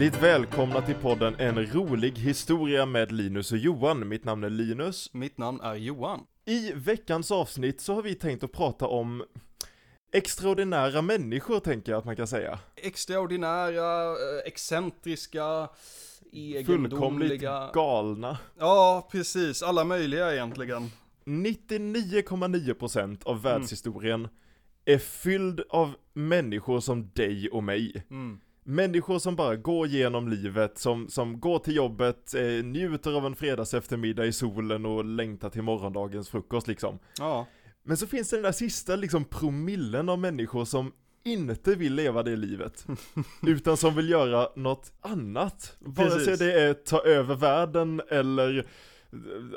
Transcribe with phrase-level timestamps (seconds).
[0.00, 4.08] hjärtligt välkomna till podden En rolig historia med Linus och Johan.
[4.08, 5.14] Mitt namn är Linus.
[5.14, 6.20] Mitt namn är Johan.
[6.44, 9.24] I veckans avsnitt så har vi tänkt att prata om
[10.12, 12.58] extraordinära människor, tänker jag att man kan säga.
[12.76, 14.12] Extraordinära, eh,
[14.46, 15.68] excentriska,
[16.30, 17.70] Fullkomligt egendomliga.
[17.74, 18.38] galna.
[18.58, 19.62] Ja, precis.
[19.62, 20.90] Alla möjliga egentligen.
[21.24, 24.28] 99,9% av världshistorien
[24.84, 28.04] är fylld av människor som dig och mig.
[28.10, 28.40] Mm.
[28.68, 33.36] Människor som bara går genom livet, som, som går till jobbet, eh, njuter av en
[33.36, 36.98] fredags eftermiddag i solen och längtar till morgondagens frukost liksom.
[37.18, 37.46] Ja.
[37.82, 40.92] Men så finns det den där sista liksom promillen av människor som
[41.24, 42.86] inte vill leva det livet.
[43.46, 45.76] utan som vill göra något annat.
[45.78, 48.66] Vare sig det är ta över världen eller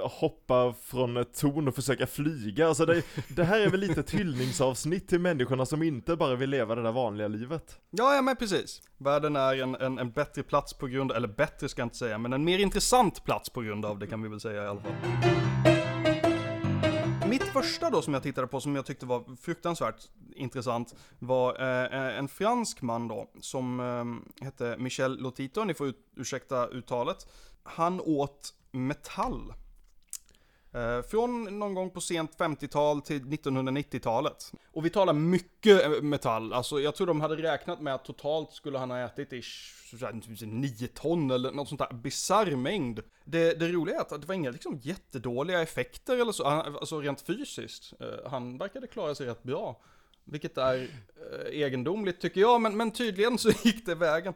[0.01, 2.67] hoppa från ett torn och försöka flyga.
[2.67, 6.49] Alltså det, det här är väl lite ett hyllningsavsnitt till människorna som inte bara vill
[6.49, 7.79] leva det där vanliga livet.
[7.89, 8.81] Ja, ja men precis.
[8.97, 12.17] Världen är en, en, en bättre plats på grund, eller bättre ska jag inte säga,
[12.17, 14.81] men en mer intressant plats på grund av det kan vi väl säga i alla
[14.81, 14.91] fall.
[17.29, 21.99] Mitt första då som jag tittade på som jag tyckte var fruktansvärt intressant var eh,
[21.99, 27.27] eh en fransk man då som eh, hette Michel Lotito, ni får ut, ursäkta uttalet.
[27.63, 29.53] Han åt metall.
[30.73, 34.51] Eh, från någon gång på sent 50-tal till 1990-talet.
[34.73, 38.51] Och vi talar mycket eh, metall, alltså jag tror de hade räknat med att totalt
[38.53, 39.41] skulle han ha ätit i
[40.45, 42.99] 9 ton eller något sånt där bisarr mängd.
[43.25, 47.21] Det, det roliga är att det var inga liksom jättedåliga effekter eller så, alltså rent
[47.21, 47.93] fysiskt.
[47.99, 49.81] Eh, han verkade klara sig rätt bra.
[50.23, 54.33] Vilket är eh, egendomligt tycker jag, men, men tydligen så gick det vägen.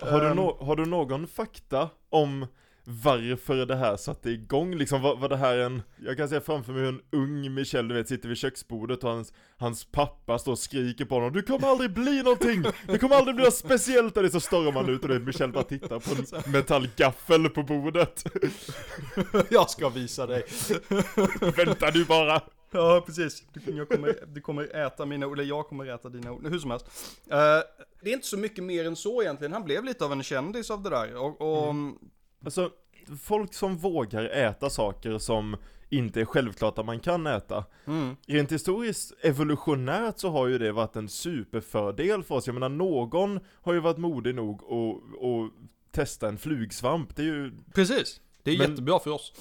[0.00, 2.46] Har du, Ehm, no- har du någon fakta om
[2.88, 4.74] varför det här satte igång?
[4.74, 7.88] Liksom var, var det här en, jag kan se framför mig hur en ung Michel,
[7.88, 11.42] du vet, sitter vid köksbordet och hans, hans pappa står och skriker på honom Du
[11.42, 12.64] kommer aldrig bli någonting!
[12.86, 14.16] Det kommer aldrig bli något speciellt!
[14.16, 17.62] Och det så stormar man ut och det Michel bara tittar på en metallgaffel på
[17.62, 18.24] bordet
[19.50, 20.44] jag ska visa dig.
[21.56, 22.42] Vänta du bara!
[22.70, 23.42] Ja, precis.
[23.52, 26.70] Du, kommer, du kommer äta mina ord, eller jag kommer äta dina ord, hur som
[26.70, 26.86] helst.
[27.30, 27.36] Eh,
[28.02, 30.70] det är inte så mycket mer än så egentligen, han blev lite av en kändis
[30.70, 31.16] av det där.
[31.16, 31.74] Och, och
[32.44, 32.70] Alltså,
[33.22, 35.56] folk som vågar äta saker som
[35.88, 40.72] inte är självklart att man kan äta mm, Rent historiskt, evolutionärt så har ju det
[40.72, 42.46] varit en superfördel för oss.
[42.46, 45.52] Jag menar, någon har ju varit modig nog att, att
[45.92, 47.16] testa en flugsvamp.
[47.16, 48.20] Det är ju precis.
[48.42, 49.32] Det är Men- jättebra för oss.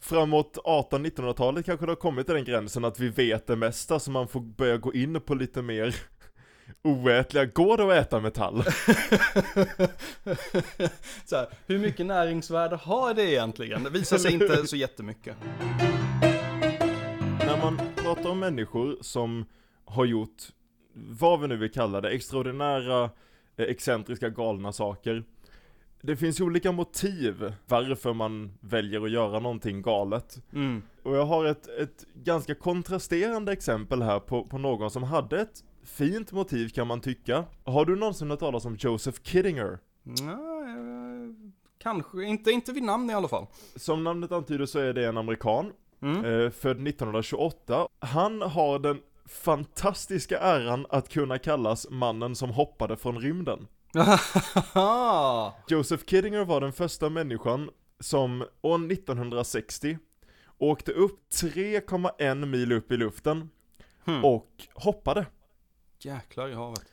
[0.00, 4.10] framåt 1800-1900-talet kanske det har kommit till den gränsen att vi vet det mesta, så
[4.10, 5.94] man får börja gå in på lite mer
[6.82, 7.44] oätliga.
[7.44, 8.64] Går det att äta metall?
[11.24, 13.84] så här, hur mycket näringsvärde har det egentligen?
[13.84, 15.36] Det visar sig inte så jättemycket.
[17.38, 19.44] När man pratar om människor som
[19.84, 20.42] har gjort,
[20.92, 23.10] vad vi nu vill kalla det, extraordinära,
[23.56, 25.24] eh, excentriska, galna saker.
[26.02, 30.36] Det finns ju olika motiv varför man väljer att göra någonting galet.
[30.52, 30.82] Mm.
[31.02, 35.64] Och jag har ett, ett ganska kontrasterande exempel här på, på någon som hade ett
[35.86, 37.44] fint motiv kan man tycka.
[37.64, 39.78] Har du någonsin hört talas om Joseph Kittinger?
[40.02, 43.46] Ja, eh, kanske, inte, inte vid namn i alla fall.
[43.76, 46.24] Som namnet antyder så är det en amerikan, Mm.
[46.24, 47.88] eh, född 1928.
[47.98, 48.98] Han har den
[49.28, 53.66] fantastiska äran att kunna kallas mannen som hoppade från rymden.
[55.68, 57.70] Joseph Kittinger var den första människan
[58.00, 59.98] som år 1960
[60.58, 63.50] åkte upp 3,1 mil upp i luften
[64.04, 64.24] Hmm.
[64.24, 65.26] och hoppade.
[66.06, 66.84] Jäklar i havet.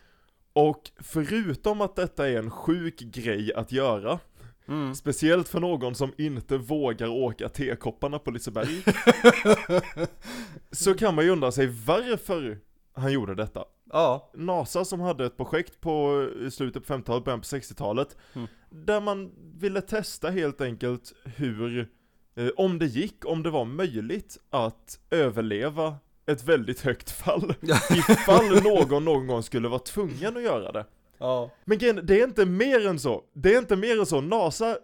[0.53, 4.19] Och förutom att detta är en sjuk grej att göra,
[4.68, 4.96] Mm.
[4.96, 8.84] speciellt för någon som inte vågar åka tekopparna på Liseberg,
[10.72, 12.59] så kan man ju undra sig varför
[12.94, 13.66] han gjorde detta.
[13.91, 14.31] Ja.
[14.34, 18.48] NASA som hade ett projekt på slutet på 50-talet, början på 60-talet, Mm.
[18.69, 21.89] där man ville testa helt enkelt hur,
[22.36, 27.53] eh, om det gick, om det var möjligt att överleva ett väldigt högt fall.
[28.09, 30.85] Ifall någon någon gång skulle vara tvungen att göra det.
[31.17, 31.51] Ja.
[31.65, 33.23] Men grejen, det är inte mer än så.
[33.33, 34.21] Det är inte mer än så.
[34.21, 34.77] NASA,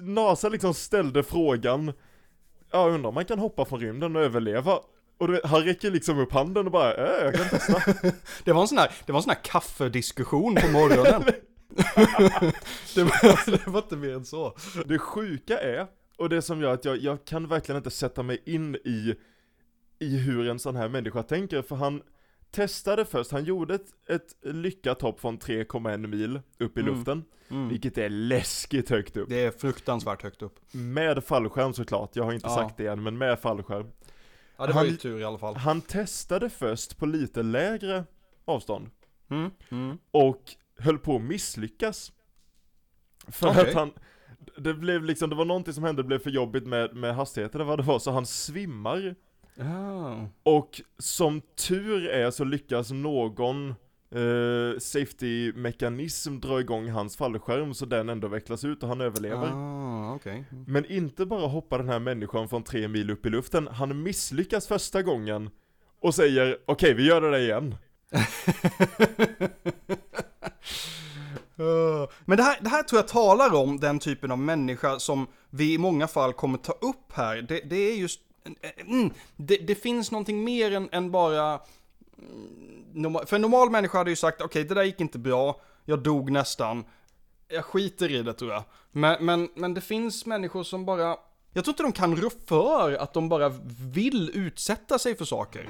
[0.00, 1.92] NASA liksom ställde frågan,
[2.72, 4.78] ja jag undrar om man kan hoppa från rymden och överleva.
[5.18, 7.82] Och vet, han räcker liksom upp handen och bara, äh, jag kan testa.
[8.44, 11.22] Det var en sån här, det var en sån här kaffediskussion på morgonen.
[12.94, 14.56] det, var, det var inte mer än så.
[14.84, 15.86] Det sjuka är,
[16.18, 19.14] och det som gör att jag, jag kan verkligen inte sätta mig in i,
[19.98, 22.02] i hur en sån här människa tänker, för han
[22.50, 26.94] testade först, han gjorde ett, ett lyckat hopp från 3,1 mil upp i Mm.
[26.94, 27.68] luften, Mm.
[27.68, 29.28] vilket är läskigt högt upp.
[29.28, 30.58] Det är fruktansvärt högt upp.
[30.72, 32.54] Med fallskärm såklart, jag har inte Ja.
[32.54, 33.86] sagt det än, men med fallskärm.
[34.56, 35.56] Ja, det var ju Han- tur i alla fall.
[35.56, 38.04] Han testade först på lite lägre
[38.44, 38.90] avstånd,
[39.30, 39.50] Mm.
[39.70, 39.98] Mm.
[40.10, 40.42] och
[40.78, 42.12] höll på att misslyckas.
[43.28, 43.68] För Okej.
[43.68, 43.90] att han,
[44.58, 47.60] det blev liksom, det var någonting som hände, det blev för jobbigt med, med hastigheten
[47.60, 49.14] eller vad det var, så han svimmar.
[49.58, 50.28] Ja.
[50.42, 53.74] Och som tur är så lyckas någon
[54.10, 59.50] eh, safety-mekanism dra igång hans fallskärm så den ändå vecklas ut och han överlever.
[59.52, 60.44] Ah, okej.
[60.66, 64.66] Men inte bara hoppar den här människan från tre mil upp i luften, han misslyckas
[64.66, 65.50] första gången
[66.00, 67.74] och säger okej vi gör det där igen.
[71.60, 75.26] Uh, Men det här, det här tror jag talar om den typen av människa som
[75.50, 77.42] vi i många fall kommer ta upp här.
[77.42, 78.20] Det, det är just,
[78.76, 81.60] mm, det, det finns någonting mer än, än bara,
[82.18, 85.60] mm, normal, för en normal människa hade ju sagt okej det där gick inte bra,
[85.84, 86.84] jag dog nästan,
[87.48, 88.64] jag skiter i det tror jag.
[88.92, 91.16] Men, men, men det finns människor som bara,
[91.52, 93.52] jag tror inte de kan rå för att de bara
[93.92, 95.68] vill utsätta sig för saker.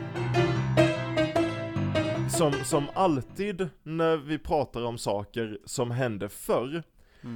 [2.30, 6.82] Som, som alltid när vi pratar om saker som hände förr,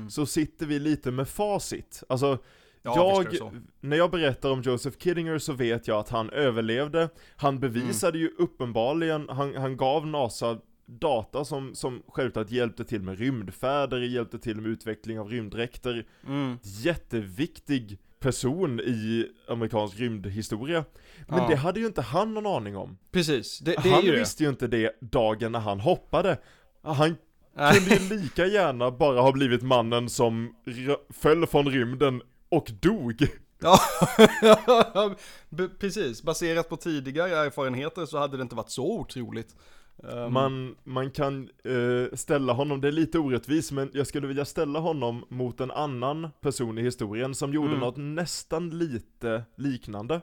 [0.08, 2.02] så sitter vi lite med facit.
[2.08, 2.38] Alltså,
[2.82, 7.08] Ja, det jag, när jag berättar om Joseph Kiddinger så vet jag att han överlevde,
[7.36, 13.18] han bevisade ju uppenbarligen, han, han gav NASA data som, som självklart hjälpte till med
[13.18, 16.06] rymdfärder, hjälpte till med utveckling av rymddräkter.
[16.26, 16.58] Mm.
[17.10, 20.84] Jätteviktig person i amerikansk rymdhistoria.
[21.28, 21.48] Men Ja.
[21.48, 22.98] det hade ju inte han någon aning om.
[23.12, 24.18] Precis, det, det han ju det.
[24.18, 26.38] visste ju inte det dagen när han hoppade.
[26.82, 27.16] Han
[27.56, 27.74] Nej.
[27.74, 30.54] kunde ju lika gärna bara ha blivit mannen som
[31.10, 33.26] föll från rymden och dog.
[33.62, 33.78] Ja,
[35.78, 36.22] precis.
[36.22, 39.56] Baserat på tidigare erfarenheter så hade det inte varit så otroligt.
[40.12, 44.44] Ehm, Man, man kan eh, ställa honom, det är lite orättvist men jag skulle vilja
[44.44, 47.80] ställa honom mot en annan person i historien som gjorde Mm.
[47.80, 50.20] något nästan lite liknande.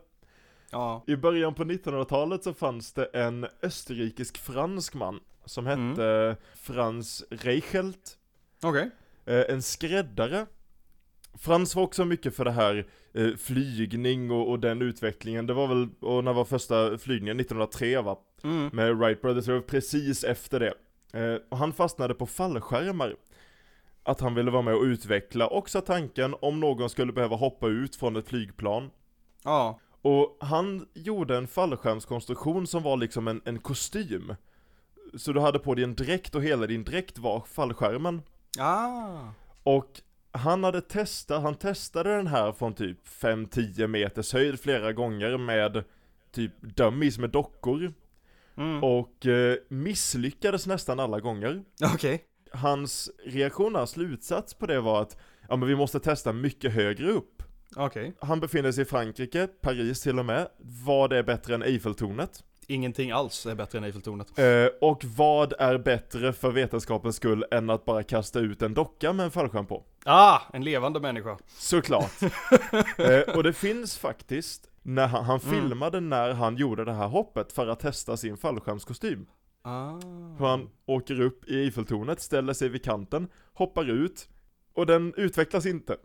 [0.72, 1.04] Ja.
[1.08, 5.90] I början på 1900-talet så fanns det en österrikisk-fransk man som Mm.
[5.90, 8.18] hette Franz Reichelt,
[8.64, 8.92] Okej.
[9.26, 10.46] eh, en skräddare.
[11.40, 15.68] Frans var också mycket för det här eh, flygning och, och den utvecklingen, det var
[15.68, 17.40] väl, och när var första flygningen?
[17.40, 18.18] 1903 va?
[18.44, 18.70] Mm.
[18.74, 20.74] Med Wright Brothers, det var precis efter det.
[21.14, 23.16] Eh, och han fastnade på fallskärmar.
[24.04, 27.96] Att han ville vara med och utveckla också tanken om någon skulle behöva hoppa ut
[27.96, 28.90] från ett flygplan.
[29.44, 29.80] Ja.
[30.02, 34.36] Och han gjorde en fallskärmskonstruktion som var liksom en, en kostym.
[35.16, 38.22] Så du hade på dig en dräkt och hela din dräkt var fallskärmen.
[38.60, 39.30] Ah.
[39.64, 40.02] Och
[40.32, 45.84] han hade testat, han testade den här från typ 5-10 meters höjd flera gånger med
[46.32, 47.94] typ dummies med dockor.
[48.58, 48.84] Mm.
[48.84, 51.64] Och eh, misslyckades nästan alla gånger.
[51.94, 52.24] Okej.
[52.52, 55.18] Hans reaktion, hans slutsats på det var att
[55.50, 57.44] ja men vi måste testa mycket högre upp.
[57.76, 58.14] Okej.
[58.20, 60.48] Han befinner sig i Frankrike, Paris till och med.
[60.86, 62.44] Vad är bättre än Eiffeltornet?
[62.70, 64.40] Ingenting alls är bättre än Eiffeltornet.
[64.40, 69.14] Eh, och vad är bättre för vetenskapens skull än att bara kasta ut en docka
[69.14, 69.84] med en fallskärm på?
[70.06, 71.38] Ah, en levande människa.
[71.48, 72.12] Såklart.
[72.98, 75.62] eh, och det finns faktiskt, när han, han Mm.
[75.62, 79.28] filmade när han gjorde det här hoppet för att testa sin fallskärmskostym.
[79.62, 79.92] Ah.
[80.40, 84.30] Hur han åker upp i Eiffeltornet, ställer sig vid kanten, hoppar ut,
[84.74, 85.98] och den utvecklas inte.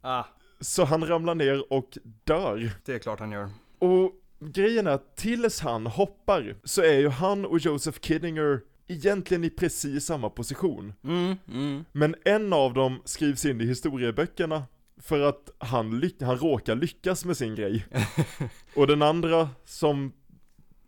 [0.00, 0.24] Ah,
[0.60, 2.70] Så han ramlar ner och dör.
[2.84, 3.50] det är klart han gör.
[3.78, 4.12] Och
[4.52, 9.50] grejen är att tills han hoppar, så är ju han och Joseph Kiddinger egentligen i
[9.50, 10.92] precis samma position.
[11.04, 11.84] Mm, mm.
[11.92, 14.62] Men en av dem skrivs in i historieböckerna
[15.00, 17.86] för att han, ly- han råkar lyckas med sin grej.
[18.74, 20.12] Och den andra som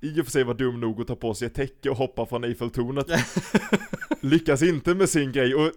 [0.01, 2.27] i och för sig var dum nog att ta på sig ett täcke och hoppa
[2.27, 3.07] från Eiffeltornet
[4.21, 5.55] lyckas inte med sin grej.
[5.55, 5.73] Och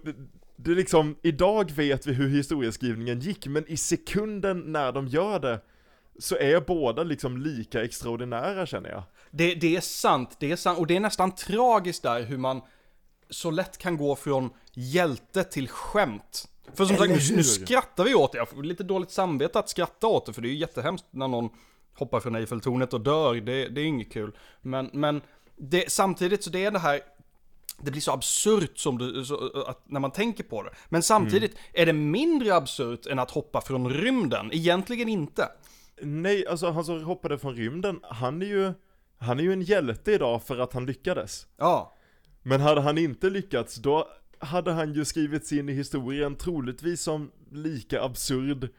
[0.56, 5.40] det, är liksom, idag vet vi hur historieskrivningen gick, men i sekunden när de gör
[5.40, 5.62] det
[6.20, 9.04] så är båda liksom lika extraordinära känner jag.
[9.32, 10.80] Det, det är sant, det är sant.
[10.80, 12.62] Och det är nästan tragiskt där hur man
[13.30, 16.48] så lätt kan gå från hjälte till skämt.
[16.74, 17.36] För som sagt, Eller nu, hur?
[17.36, 18.38] nu skrattar vi åt det.
[18.38, 21.28] Jag får lite dåligt samvete att skratta åt det, för det är ju jättehemskt när
[21.28, 21.50] någon
[21.94, 23.36] hoppar från Eiffeltornet och dör.
[23.36, 24.38] Det, det är inget kul.
[24.62, 25.22] Men, men
[25.56, 27.02] det, samtidigt så det är det här,
[27.82, 30.70] det blir så absurt som du, så, att, när man tänker på det.
[30.90, 34.50] Men samtidigt är det mindre absurt än att hoppa från rymden.
[34.54, 35.50] Egentligen inte.
[36.01, 38.74] Nej, alltså han som hoppade från rymden, han är ju,
[39.18, 41.48] han är ju en hjälte idag för att han lyckades.
[41.58, 41.96] Ja.
[42.44, 44.08] Men hade han inte lyckats, då
[44.39, 48.70] hade han ju skrivits in i historien troligtvis som lika absurd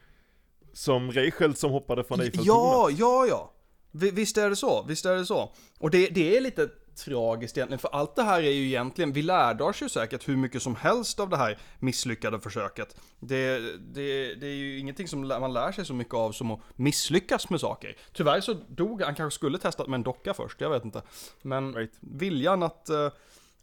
[0.73, 2.47] som Reichelt som hoppade från Eiffeltornet.
[2.47, 3.53] Ja, ja, ja.
[3.91, 5.51] Vi- Visst är det så, visst är det så.
[5.79, 6.69] Och det, det är lite
[7.05, 10.37] tragiskt egentligen, för allt det här är ju egentligen, vi lärde oss ju säkert hur
[10.37, 12.95] mycket som helst av det här misslyckade försöket.
[13.19, 16.59] Det, det, det är ju ingenting som man lär sig så mycket av som att
[16.75, 17.97] misslyckas med saker.
[18.13, 21.01] Tyvärr så dog han, kanske skulle testat med en docka först, jag vet inte.
[21.41, 21.97] Men Right.
[21.99, 23.11] viljan att, eh,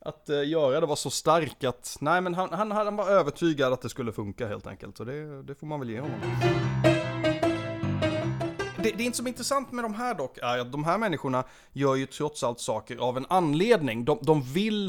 [0.01, 3.73] att eh, göra det var så stark att, nej men han, han, han var övertygad
[3.73, 5.01] att det skulle funka helt enkelt.
[5.01, 6.21] Och det, det får man väl ge honom.
[8.91, 11.45] Det, det är inte som intressant med de här dock är att de här människorna
[11.73, 14.05] gör ju trots allt saker av en anledning.
[14.05, 14.87] De, de vill,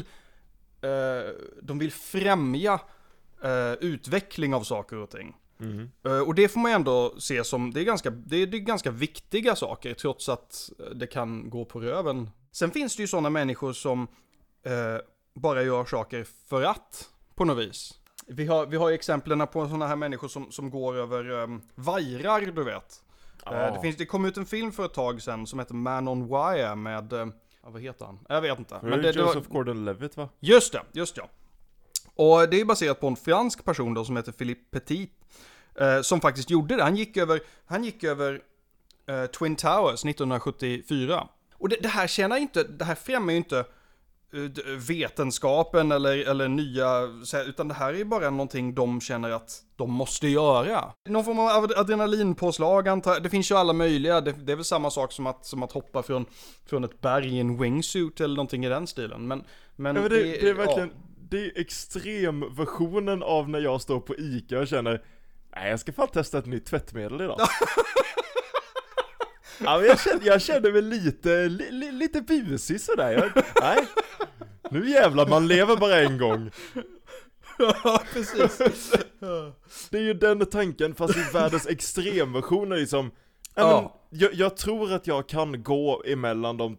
[0.82, 2.80] eh, de vill främja
[3.44, 5.36] eh, utveckling av saker och ting.
[5.58, 5.90] Mhm.
[6.04, 8.58] Eh, Och det får man ändå se som, det är, ganska, det, är, det är
[8.58, 12.30] ganska viktiga saker trots att eh, det kan gå på röven.
[12.52, 14.08] Sen finns det ju sådana människor som
[14.62, 14.72] eh,
[15.34, 17.94] bara gör saker för att, på något vis.
[18.26, 22.40] Vi har, vi har exemplen på sådana här människor som, som går över um, vajrar,
[22.40, 23.02] du vet.
[23.46, 23.70] Eh, Ja.
[23.70, 26.26] det, finns, det kom ut en film för ett tag sedan som heter Man on
[26.28, 27.26] Wire med, eh,
[27.62, 28.18] ja, vad heter han?
[28.28, 28.78] Jag vet inte.
[28.82, 30.28] Men det, det, det var, Joseph Gordon-Levitt va?
[30.40, 31.28] Just det, just ja.
[32.14, 35.12] Och det är baserat på en fransk person då som heter Philippe Petit.
[35.74, 36.82] Eh, som faktiskt gjorde det.
[36.82, 38.40] Han gick över, han gick över
[39.06, 41.28] eh, Twin Towers 1974.
[41.54, 43.64] Och det, det här tjänar inte, det här främjar ju inte eh,
[44.88, 47.08] vetenskapen eller, eller nya,
[47.46, 50.92] utan det här är bara någonting de känner att de måste göra.
[51.08, 53.20] Någon form av ad- adrenalinpåslag antar.
[53.20, 55.72] Det finns ju alla möjliga, det, det är väl samma sak som att, som att
[55.72, 56.26] hoppa från,
[56.66, 59.26] från ett berg i en wingsuit eller någonting i den stilen.
[59.28, 59.44] Men,
[59.76, 60.54] men, Ja, men det, det är ja.
[60.54, 60.92] verkligen,
[61.30, 65.04] det är extremversionen av när jag står på ICA och känner
[65.56, 67.40] Nej jag ska fan testa ett nytt tvättmedel idag
[69.64, 73.86] Ja jag känner, jag känner mig lite, li, li, lite busig sådär jag, Nej
[74.70, 76.50] Nu jävlar, man lever bara en gång
[77.58, 78.92] Ja, precis.
[79.90, 83.10] Det är ju den tanken fast i världens extremversioner liksom
[83.54, 86.76] ja, men, jag, jag tror att jag kan gå emellan de,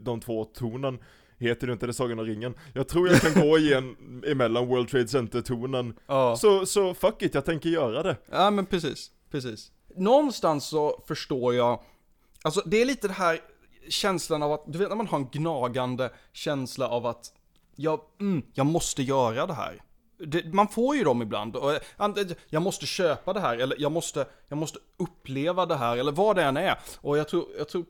[0.00, 0.98] de två tonen
[1.38, 2.54] Heter det inte det Sagan om ringen?
[2.74, 6.36] Jag tror jag kan gå igen emellan World Trade Center-tonen Ja.
[6.36, 9.10] Så, så fuck it, jag tänker göra det ja, men precis.
[9.30, 9.72] Precis.
[9.96, 11.80] Någonstans så förstår jag,
[12.46, 13.40] alltså det är lite det här
[13.88, 17.32] känslan av att, du vet när man har en gnagande känsla av att
[17.76, 19.82] jag, mm, jag måste göra det här.
[20.18, 21.56] Det, man får ju dem ibland.
[21.56, 25.76] Och, eh, ant- jag måste köpa det här, eller jag måste, jag måste uppleva det
[25.76, 26.78] här, eller vad det än är.
[27.00, 27.84] Och jag tror, jag tror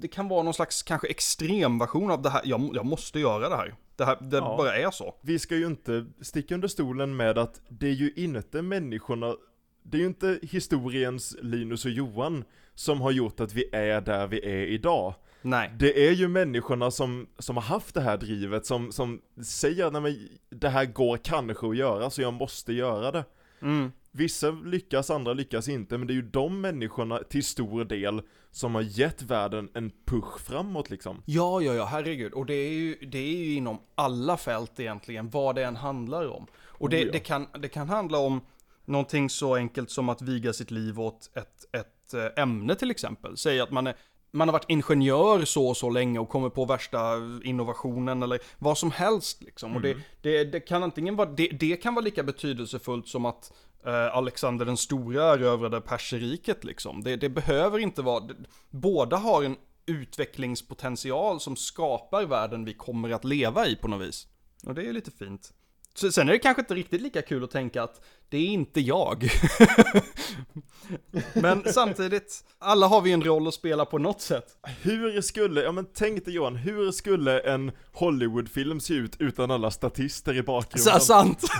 [0.00, 3.56] det kan vara någon slags kanske extremversion av det här, jag, jag måste göra det
[3.56, 3.74] här.
[3.96, 4.56] Det, här, det Ja.
[4.56, 5.14] bara är så.
[5.20, 9.34] Vi ska ju inte sticka under stolen med att det är ju inte människorna
[9.82, 14.26] Det är ju inte historiens Linus och Johan som har gjort att vi är där
[14.26, 15.72] vi är idag Nej.
[15.78, 20.00] Det är ju människorna som, som har haft det här drivet, som, som säger nej
[20.00, 23.24] men det här går kanske att göra så jag måste göra det.
[23.62, 23.92] Mm.
[24.10, 28.74] Vissa lyckas, andra lyckas inte, men det är ju de människorna till stor del som
[28.74, 31.22] har gett världen en push framåt liksom.
[31.24, 32.32] Ja, ja, ja, herregud.
[32.32, 36.28] Och det är ju, det är ju inom alla fält egentligen, vad det än handlar
[36.28, 36.46] om.
[36.54, 37.12] Och det, Oh, ja.
[37.12, 38.40] det, kan, det kan handla om
[38.84, 43.36] någonting så enkelt som att viga sitt liv åt ett, ett eh, ämne till exempel.
[43.36, 43.96] Säg att man är
[44.32, 48.78] man har varit ingenjör så och så länge och kommer på värsta innovationen eller vad
[48.78, 49.76] som helst liksom.
[49.76, 53.52] Och det, det, det kan antingen vara, det, det kan vara lika betydelsefullt som att
[53.84, 57.02] eh, Alexander den stora erövrade perseriket liksom.
[57.02, 58.28] Det, det behöver inte vara,
[58.70, 64.26] båda har en utvecklingspotential som skapar världen vi kommer att leva i på något vis.
[64.66, 65.52] Och det är lite fint.
[65.94, 68.80] Så, sen är det kanske inte riktigt lika kul att tänka att det är inte
[68.80, 69.30] jag.
[71.34, 74.46] Men samtidigt, alla har vi en roll att spela på något sätt.
[74.82, 79.70] Hur skulle, ja men tänk dig Johan, hur skulle en Hollywoodfilm se ut utan alla
[79.70, 81.00] statister i bakgrunden?
[81.00, 81.42] Så, sant!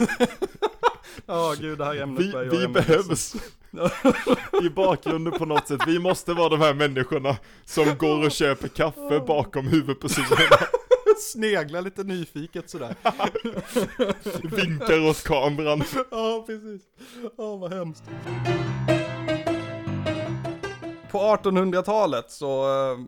[1.26, 3.34] Ja, gud, det här ämnet Vi, vi behövs
[4.62, 8.68] i bakgrunden på något sätt, vi måste vara de här människorna som går och köper
[8.68, 10.56] kaffe bakom huvudpersonerna,
[11.32, 12.96] Snegla lite nyfiket sådär.
[14.56, 15.84] vinkar åt kameran.
[16.10, 16.82] Ja, precis.
[17.38, 18.02] Ja, vad hemskt.
[21.10, 22.98] På 1800-talet så, eh,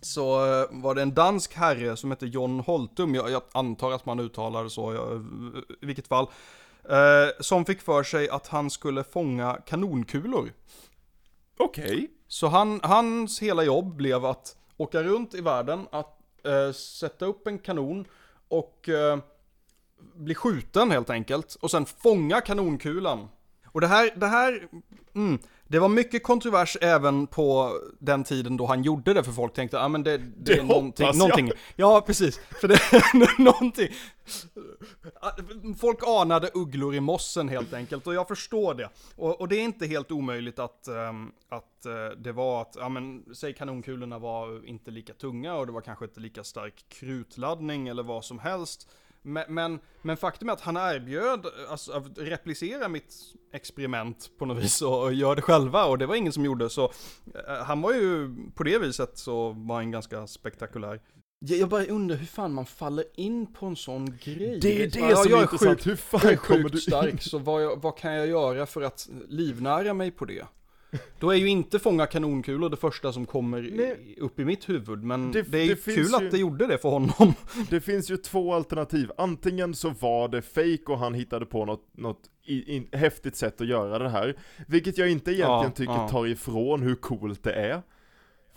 [0.00, 4.06] så eh, var det en dansk herre som hette John Holtum, jag, jag antar att
[4.06, 5.26] man uttalar det så, jag,
[5.82, 6.26] i vilket fall,
[6.88, 10.52] eh, som fick för sig att han skulle fånga kanonkulor.
[11.58, 12.10] Okej.
[12.28, 17.46] Så han, hans hela jobb blev att åka runt i världen, att eh, sätta upp
[17.46, 18.04] en kanon
[18.48, 19.18] och eh,
[20.14, 21.54] bli skjuten helt enkelt.
[21.54, 23.28] Och sen fånga kanonkulan.
[23.66, 24.68] Och det här, det här,
[25.14, 25.38] mm,
[25.70, 29.76] det var mycket kontrovers även på den tiden då han gjorde det, för folk tänkte,
[29.76, 31.16] ja ah, men det, det, Det är någonting, jag.
[31.16, 31.52] någonting.
[31.76, 32.40] Ja, precis.
[32.60, 33.88] För det är någonting.
[35.78, 38.88] Folk anade ugglor i mossen helt enkelt, och jag förstår det.
[39.16, 42.88] Och, och det är inte helt omöjligt att, ehm, att eh, det var att, ja
[42.88, 47.88] men, säg kanonkulorna var inte lika tunga och det var kanske inte lika stark krutladdning
[47.88, 48.88] eller vad som helst.
[49.22, 53.14] Men, men, men faktum är att han erbjöd alltså, att replicera mitt
[53.52, 56.84] experiment på något vis och göra det själva och det var ingen som gjorde så
[57.48, 61.00] eh, han var ju på det viset så var han ganska spektakulär.
[61.46, 64.58] Jag bara undrar hur fan man faller in på en sån grej.
[64.62, 66.72] Det är det ja, som jag är intressant, sjukt- hur fan jag är kommer sjukt
[66.74, 67.18] du stark, in?
[67.18, 70.46] så vad, jag, vad kan jag göra för att livnära mig på det?
[71.18, 74.16] Då är ju inte fånga kanonkulor det första som kommer i- Nej.
[74.20, 76.66] upp i mitt huvud, men Det- det, är ju det kul ju- att det gjorde
[76.66, 77.34] det för honom.
[77.70, 81.84] Det finns ju två alternativ, antingen så var det fake och han hittade på något,
[81.96, 84.36] något i, in, häftigt sätt att göra det här,
[84.68, 86.08] vilket jag inte egentligen Ja, tycker ja.
[86.08, 87.82] tar ifrån hur coolt det är.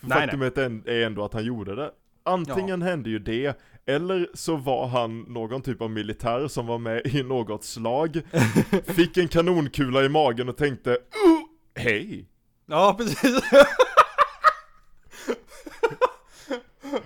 [0.01, 1.91] Nej, Faktumet är är ändå att han gjorde det.
[2.25, 7.01] Antingen hände ju det, eller så var han någon typ av militär som var med
[7.05, 8.21] i något slag,
[8.85, 10.97] fick en kanonkula i magen och tänkte
[11.83, 12.25] hej!
[12.65, 13.41] Ja, precis.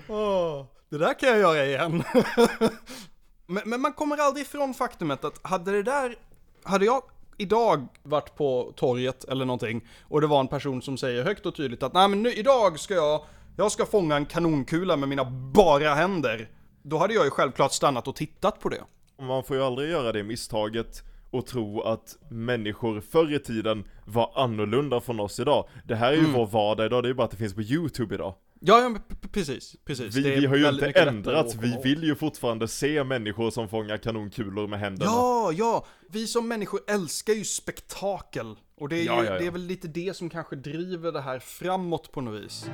[0.08, 2.04] Åh, det där kan jag göra igen.
[3.46, 6.16] men, men man kommer aldrig ifrån faktumet att hade det där,
[6.64, 7.02] hade jag
[7.38, 11.56] idag varit på torget eller någonting och det var en person som säger högt och
[11.56, 13.26] tydligt att nej men nu, idag ska jag,
[13.58, 16.50] jag ska fånga en kanonkula med mina bara händer.
[16.84, 18.84] Då hade jag ju självklart stannat och tittat på det.
[19.22, 21.04] Man får ju aldrig göra det misstaget
[21.38, 25.70] och tro att människor förr i tiden var annorlunda från oss idag.
[25.88, 26.34] Det här är ju Mm.
[26.34, 28.36] vår vardag idag, det är ju bara att det finns på YouTube idag.
[28.60, 30.16] Ja, ja precis, precis.
[30.16, 34.68] Vi, vi har ju inte ändrats, vi vill ju fortfarande se människor som fångar kanonkulor
[34.68, 35.12] med händerna.
[35.12, 35.86] Ja, ja!
[36.10, 38.56] Vi som människor älskar ju spektakel.
[38.78, 39.40] Och det är, ju, Ja, ja, ja.
[39.40, 42.70] det är väl lite det som kanske driver det här framåt på något vis.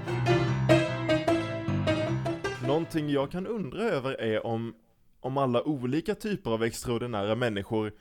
[2.67, 4.73] Någonting jag kan undra över är om,
[5.21, 7.91] om alla olika typer av extraordinära människor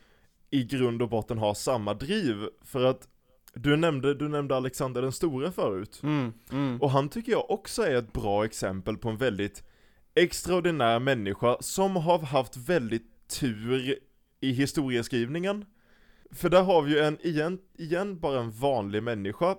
[0.53, 2.49] i grund och botten har samma driv.
[2.63, 3.09] För att
[3.55, 6.01] du nämnde, du nämnde Alexander den store förut.
[6.03, 6.81] Mm, mm.
[6.83, 9.65] Och han tycker jag också är ett bra exempel på en väldigt
[10.15, 13.99] extraordinär människa som har haft väldigt tur
[14.41, 15.65] i historieskrivningen.
[16.31, 19.57] För där har vi ju en, igen, igen bara en vanlig människa,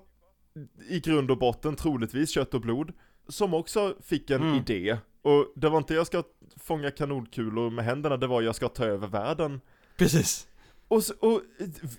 [0.89, 2.91] i grund och botten troligtvis kött och blod,
[3.27, 4.55] som också fick en Mm.
[4.55, 4.97] idé.
[5.21, 6.23] Och det var inte jag ska
[6.57, 9.61] fånga kanonkulor med händerna, det var jag ska ta över världen.
[9.97, 10.47] Precis.
[10.93, 11.41] Och, och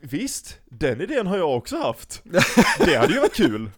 [0.00, 2.22] visst, den idén har jag också haft.
[2.84, 3.70] Det hade ju varit kul.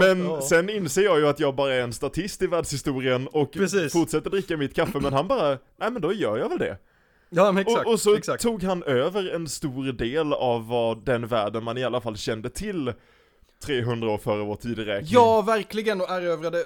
[0.00, 0.42] Men ja.
[0.42, 3.92] sen inser jag ju att jag bara är en statist i världshistorien och Precis.
[3.92, 6.78] fortsätter dricka mitt kaffe, men han bara, nej men då gör jag väl det.
[7.30, 7.86] Ja, men exakt.
[7.86, 8.42] och, och så exakt.
[8.42, 12.50] tog han över en stor del av vad den världen man i alla fall kände
[12.50, 12.92] till
[13.60, 15.10] 300 år före vår tideräkning.
[15.12, 16.00] Ja, verkligen.
[16.00, 16.64] Och erövrade eh,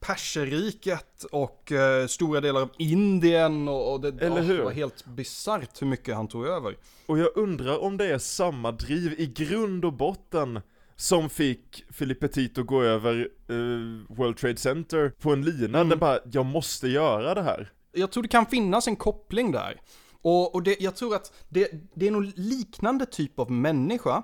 [0.00, 4.58] Perserriket och eh, stora delar av Indien och, och det, Eller hur?
[4.58, 6.76] det var helt bisarrt hur mycket han tog över.
[7.06, 10.60] Och jag undrar om det är samma driv i grund och botten
[10.96, 15.88] som fick Philip Petit att gå över eh, World Trade Center på en lina, Mm.
[15.88, 17.72] där bara, jag måste göra det här.
[17.92, 19.80] Jag tror det kan finnas en koppling där.
[20.22, 24.22] Och, och det, jag tror att det, det är nog liknande typ av människa,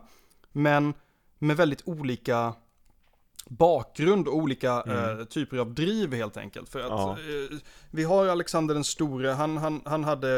[0.53, 0.95] men
[1.39, 2.55] med väldigt olika
[3.49, 6.69] bakgrund och olika eh, typer av driv helt enkelt.
[6.69, 7.11] För att Ja.
[7.13, 7.59] eh,
[7.91, 10.29] vi har Alexander den store, han, han, han hade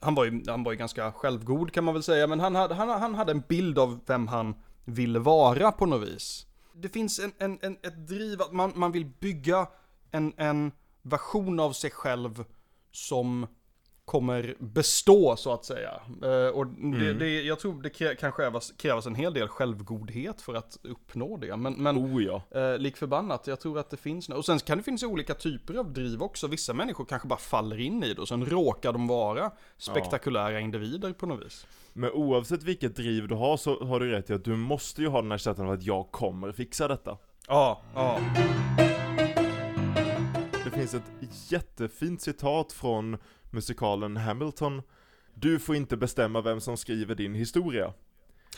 [0.00, 2.74] han var, ju, han var ju ganska självgod kan man väl säga, men han hade,
[2.74, 6.46] han, han hade en bild av vem han ville vara på något vis.
[6.74, 9.66] Det finns en, en, en, ett driv att man, man vill bygga
[10.10, 10.72] en, en
[11.02, 12.44] version av sig själv
[12.92, 13.46] som
[14.12, 16.00] kommer bestå så att säga.
[16.22, 20.54] Eh, och det, det, jag tror det kan krävas, krävas en hel del självgodhet för
[20.54, 21.56] att uppnå det.
[21.56, 22.42] Men, men Oh ja.
[22.50, 25.74] Eh, lik förbannat, jag tror att det finns Och sen kan det finnas olika typer
[25.74, 26.46] av driv också.
[26.46, 31.12] Vissa människor kanske bara faller in i det och sen råkar de vara spektakulära individer
[31.12, 31.66] på något vis.
[31.92, 35.08] Men oavsett vilket driv du har så har du rätt i att du måste ju
[35.08, 37.18] ha den här känslan av att jag kommer fixa detta.
[37.48, 38.20] Ja, ja.
[40.64, 43.18] Det finns ett jättefint citat från
[43.52, 44.82] musikalen Hamilton.
[45.34, 47.92] Du får inte bestämma vem som skriver din historia.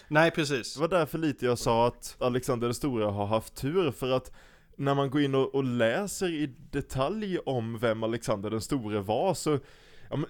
[0.08, 0.74] Nej, precis.
[0.74, 4.32] Det var därför lite jag sa att Alexander den store har haft tur, för att
[4.76, 9.34] när man går in och, och läser i detalj om vem Alexander den store var
[9.34, 9.58] så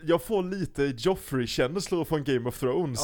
[0.07, 3.01] jag får lite Joffrey-känslor från Game of Thrones.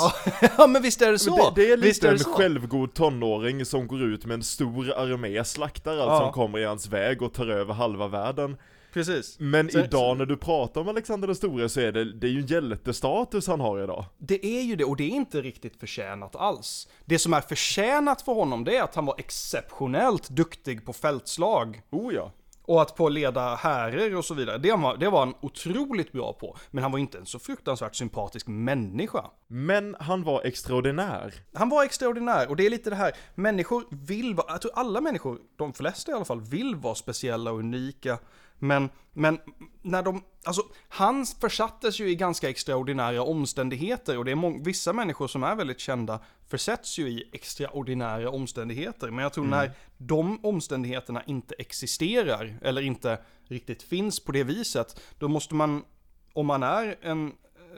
[0.59, 1.51] Ja, men visst är det så?
[1.51, 2.31] Det, det är visst lite är en så?
[2.33, 6.18] självgod tonåring som går ut med en stor armé, slaktar allt Ja.
[6.20, 8.57] som kommer i hans väg och tar över halva världen.
[8.92, 9.37] Precis.
[9.40, 12.31] Men Så- idag när du pratar om Alexander den store så är det, det är
[12.31, 14.05] ju en hjältestatus han har idag.
[14.18, 16.88] Det är ju det, och det är inte riktigt förtjänat alls.
[17.05, 21.83] Det som är förtjänat för honom, det är att han var exceptionellt duktig på fältslag.
[21.90, 22.33] Oh ja.
[22.62, 24.59] Och att på leda härer och så vidare.
[24.59, 26.57] Det var, det var han otroligt bra på.
[26.70, 29.24] Men han var inte en så fruktansvärt sympatisk människa.
[29.46, 31.35] Men han var extraordinär.
[31.55, 35.00] Han var extraordinär och det är lite det här, människor vill vara, jag tror alla
[35.00, 38.18] människor, de flesta i alla fall, vill vara speciella och unika.
[38.61, 39.38] Men, men
[39.83, 44.92] när de, alltså han försattes ju i ganska extraordinära omständigheter och det är må- vissa
[44.92, 49.11] människor som är väldigt kända försätts ju i extraordinära omständigheter.
[49.11, 55.01] Men jag tror när de omständigheterna inte existerar eller inte riktigt finns på det viset,
[55.18, 55.85] då måste man,
[56.33, 57.33] om man är en,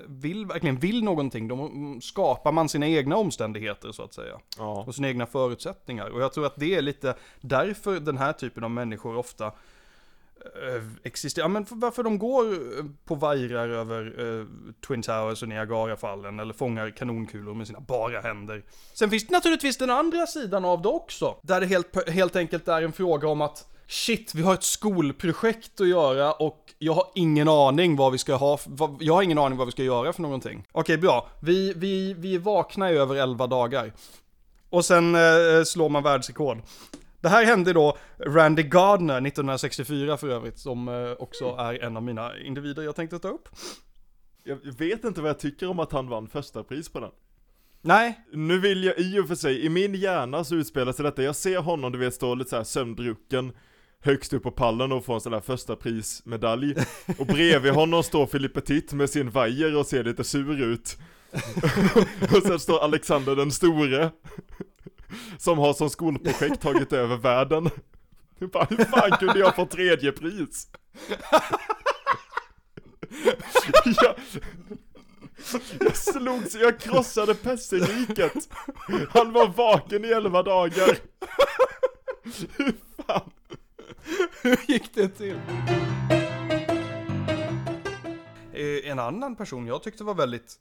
[0.06, 4.40] vill, verkligen vill någonting, då skapar man sina egna omständigheter så att säga.
[4.58, 4.84] Ja.
[4.86, 6.08] Och sina egna förutsättningar.
[6.08, 9.52] Och jag tror att det är lite därför den här typen av människor ofta
[10.44, 11.44] Eh, existerar.
[11.44, 14.46] Ja, men varför de går eh, på vajrar över uh,
[14.86, 18.64] Twin Towers och Niagarafallen eller fångar kanonkulor med sina bara händer.
[18.94, 21.36] Sen finns det naturligtvis den andra sidan av det också.
[21.42, 25.80] Där det helt, helt enkelt är en fråga om att Shit, vi har ett skolprojekt
[25.80, 29.38] att göra och jag har ingen aning vad vi ska ha, vad, jag har ingen
[29.38, 30.66] aning vad vi ska göra för någonting.
[30.72, 31.28] Okej, bra.
[31.40, 33.92] Vi, vi, vi är vakna i över 11 dagar.
[34.70, 36.58] Och sen eh, slår man världsrekord.
[37.22, 42.02] Det här hände då Randy Gardner 1964 för övrigt, som eh, också är en av
[42.02, 43.48] mina individer jag tänkte ta upp.
[44.44, 47.10] Jag vet inte vad jag tycker om att han vann första pris på den.
[47.82, 51.22] Nej, Nu vill jag i och för sig, i min hjärna så utspelar sig detta,
[51.22, 53.52] jag ser honom du vet stå lite såhär sömndrucken
[54.04, 56.74] Högst upp på pallen och få en sån där första prismedalj.
[57.18, 60.96] Och bredvid honom står Philippe Petit med sin vajer och ser lite sur ut.
[62.36, 64.10] Och sen står Alexander den store
[65.38, 67.70] Som har som skolprojekt tagit över världen
[68.52, 70.68] Bara, Hur fan kunde jag få tredje pris?
[73.84, 74.14] jag,
[75.80, 78.48] jag slog så jag krossade pesselriket
[79.10, 80.98] Han var vaken i elva dagar
[82.56, 82.72] Hur
[83.06, 83.30] fan?
[84.42, 85.38] hur gick det till?
[88.52, 90.58] Eh, En annan person jag tyckte var väldigt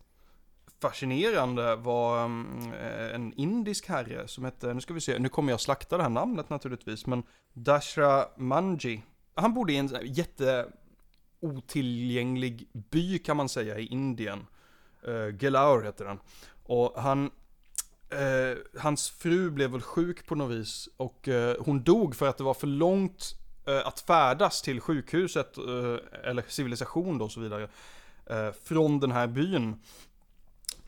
[0.81, 5.53] fascinerande var mm, eh, en indisk herre som hette, nu ska vi se, nu kommer
[5.53, 9.03] jag slakta det här namnet naturligtvis, men Dashra Manji.
[9.35, 10.65] Han bodde i en jätte
[11.39, 14.47] otillgänglig by kan man säga i Indien.
[15.07, 16.19] Uh, Gelaur heter den.
[16.63, 17.31] Och han,
[18.09, 22.37] eh, hans fru blev väl sjuk på något vis och eh, hon dog för att
[22.37, 23.35] det var för långt
[23.67, 27.69] eh, att färdas till sjukhuset, eh, eller civilisation då och så vidare,
[28.63, 29.79] från den här byn.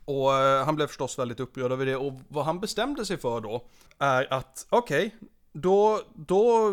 [0.05, 3.41] Och eh, han blev förstås väldigt upprörd över det och vad han bestämde sig för
[3.41, 3.65] då
[3.99, 5.15] är att okej,
[5.53, 6.71] då, då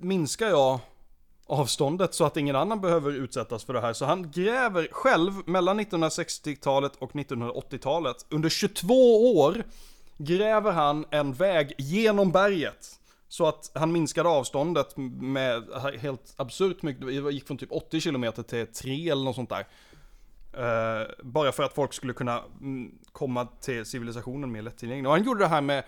[0.00, 0.80] minskar jag
[1.46, 3.92] avståndet så att ingen annan behöver utsättas för det här.
[3.92, 9.64] Så han gräver själv mellan 1960-talet och 1980-talet, under 22 år,
[10.16, 12.98] gräver han en väg genom berget.
[13.28, 15.62] Så att han minskade avståndet med
[16.00, 19.66] helt absurt mycket, det gick från typ 80 km till 3 eller något sånt där.
[20.54, 25.06] Eh, bara för att folk skulle kunna mm, komma till civilisationen mer lättillgängligt.
[25.06, 25.84] Och han gjorde det här med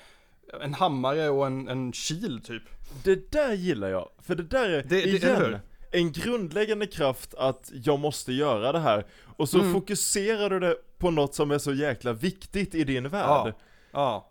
[0.61, 2.62] en hammare och en, en kil typ.
[3.05, 5.61] Det där gillar jag, för det där är, Det- igen, hur?
[5.90, 9.72] en grundläggande kraft att jag måste göra det här Och så Mm.
[9.72, 13.55] fokuserar du det på något som är så jäkla viktigt i din värld
[13.92, 14.31] Ja.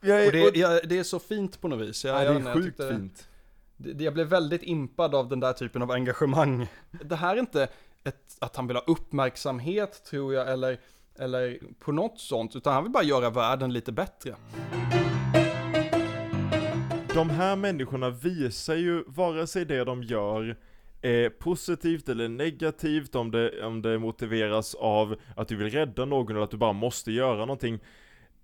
[0.00, 2.04] Jag är, Och det, ja, det är så fint på något vis.
[2.04, 3.28] Jag, ja, det jag, är jag sjukt tyckte- fint
[3.76, 6.66] Det- Jag blev väldigt impad av den där typen av engagemang.
[6.90, 7.68] Det här är inte
[8.06, 10.80] ett, att han vill ha uppmärksamhet tror jag, eller,
[11.18, 14.36] eller på något sånt, utan han vill bara göra världen lite bättre.
[17.14, 20.56] De här människorna visar ju, vare sig det de gör
[21.02, 26.32] är positivt eller negativt, om det, om det motiveras av att du vill rädda någon
[26.32, 27.80] eller att du bara måste göra någonting.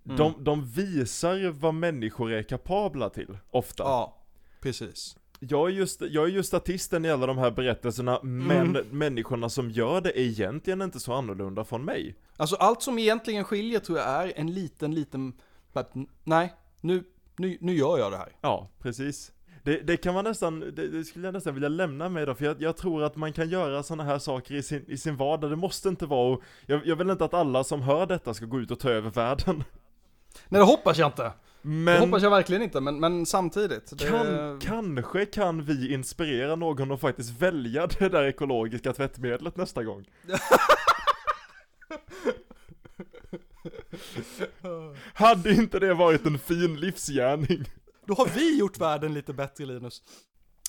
[0.05, 0.17] Mm.
[0.17, 3.83] De, de visar vad människor är kapabla till, ofta.
[3.83, 4.23] Ja,
[4.61, 5.17] precis.
[5.49, 8.85] Jag är, just, jag är ju statisten i alla de här berättelserna, men Mm.
[8.91, 12.15] människorna som gör det är egentligen inte så annorlunda från mig.
[12.37, 15.33] Alltså allt som egentligen skiljer tror jag är en liten, liten,
[16.23, 17.03] nej, nu,
[17.35, 18.29] nu, nu gör jag det här.
[18.41, 19.31] Ja, precis.
[19.63, 22.45] Det, det kan man nästan, det, det skulle jag nästan vilja lämna med då, för
[22.45, 25.49] jag, jag tror att man kan göra sådana här saker i sin, i sin vardag,
[25.49, 28.45] det måste inte vara, och jag, jag vill inte att alla som hör detta ska
[28.45, 29.63] gå ut och ta över världen.
[30.49, 31.31] Nej, det hoppas jag inte.
[31.63, 33.99] Det Men hoppas jag verkligen inte, men, men samtidigt.
[33.99, 39.83] Det, kan, kanske kan vi inspirera någon att faktiskt välja det där ekologiska tvättmedlet nästa
[39.83, 40.05] gång.
[45.13, 47.65] Hade inte det varit en fin livsgärning?
[48.05, 50.01] Då har vi gjort världen lite bättre Linus.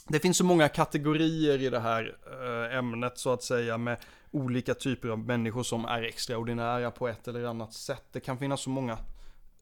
[0.09, 3.96] Det finns så många kategorier i det här eh, ämnet så att säga med
[4.30, 8.04] olika typer av människor som är extraordinära på ett eller annat sätt.
[8.12, 8.98] Det kan finnas så många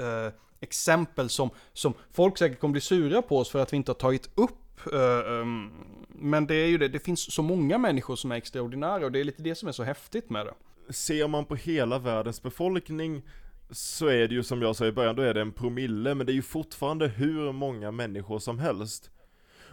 [0.03, 3.91] eh, exempel som, som folk säkert kommer bli sura på oss för att vi inte
[3.91, 4.87] har tagit upp.
[4.93, 5.71] eh, ehm,
[6.09, 9.21] men det är ju det, det finns så många människor som är extraordinära och det
[9.21, 10.55] är lite det som är så häftigt med det.
[10.93, 13.23] ser man på hela världens befolkning
[13.71, 16.27] så är det ju som jag sa i början, då är det en promille, men
[16.27, 19.11] det är ju fortfarande hur många människor som helst.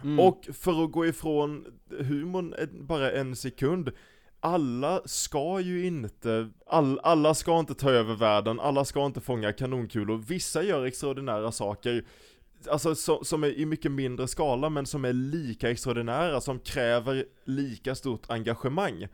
[0.02, 0.20] Mm.
[0.20, 3.92] Och för att gå ifrån humorn bara en sekund,
[4.40, 9.52] alla ska ju inte, all, alla ska inte ta över världen, alla ska inte fånga
[9.52, 12.04] kanonkulor, vissa gör extraordinära saker,
[12.70, 17.24] alltså så, som är i mycket mindre skala men som är lika extraordinära, som kräver
[17.44, 19.06] lika stort engagemang.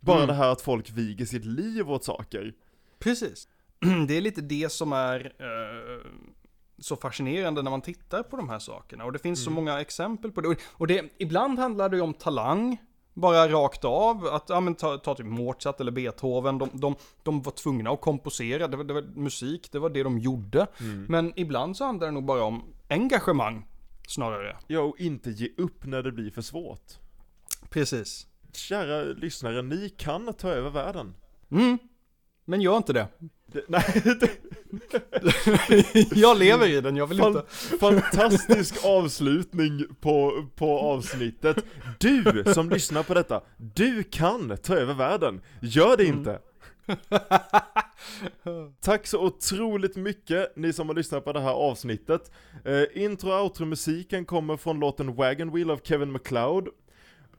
[0.00, 0.28] Bara Mm.
[0.28, 2.52] det här att folk viger sitt liv åt saker.
[2.98, 3.48] Precis.
[4.08, 6.10] Det är lite det som är eh,
[6.78, 9.04] så fascinerande när man tittar på de här sakerna.
[9.04, 10.48] Och det finns så många exempel på det.
[10.48, 12.76] Och- Och det, ibland handlar det ju om talang,
[13.14, 14.26] bara rakt av.
[14.26, 18.00] Att, ja men ta, ta typ Mozart eller Beethoven, de, de, de var tvungna att
[18.00, 20.66] komposera, det var, det var musik, det var det de gjorde.
[21.08, 23.66] Men ibland så handlar det nog bara om engagemang,
[24.08, 24.56] snarare.
[24.66, 26.92] Ja, och inte ge upp när det blir för svårt.
[27.70, 28.26] Precis.
[28.52, 31.14] Kära lyssnare, ni kan ta över världen.
[31.50, 31.78] Mm.
[32.44, 33.08] Men gör inte det.
[33.46, 34.30] Det, nej, det,
[36.14, 37.46] jag lever i den, jag vill fan, inte.
[37.78, 41.64] fantastisk avslutning på, på avsnittet.
[41.98, 45.40] Du som lyssnar på detta, du kan ta över världen.
[45.60, 46.38] Gör det inte.
[48.80, 52.30] Tack så otroligt mycket ni som har lyssnat på det här avsnittet.
[52.64, 56.68] Eh, intro och outro-musiken kommer från låten Wagon Wheel av Kevin MacLeod.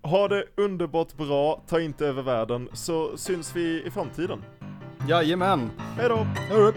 [0.01, 4.41] Ha det underbart bra, ta inte över världen, så syns vi i framtiden.
[5.07, 5.69] Jajamän.
[5.97, 6.27] Hej då.
[6.49, 6.73] Hej då.